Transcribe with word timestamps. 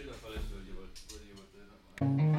Schiller 0.00 0.14
verlässt, 0.14 0.50
würde 0.50 0.64
ich 0.64 0.72
aber, 0.72 0.88
würde 1.10 1.24
ich 1.26 2.22
aber 2.22 2.29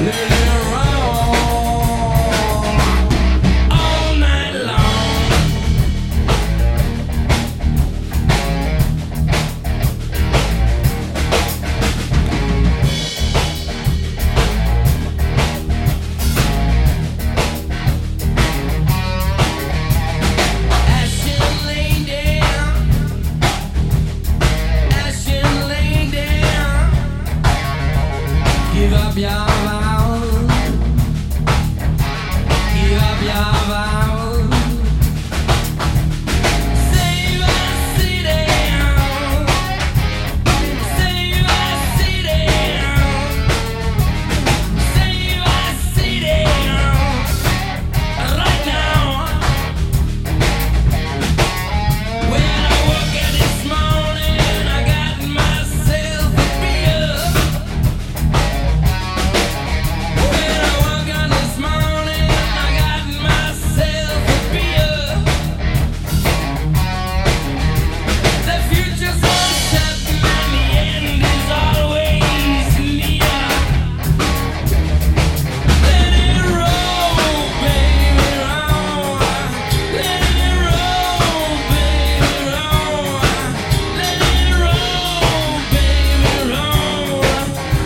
Yeah. 0.00 0.37
Give 28.78 28.92
up 28.92 29.16
your 29.16 29.30
vows. 29.30 30.46
Give 32.74 33.02
up 33.02 33.20
your 33.22 33.67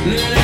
Let 0.04 0.41